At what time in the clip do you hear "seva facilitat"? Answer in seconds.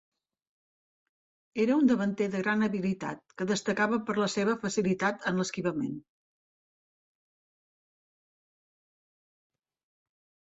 4.37-5.29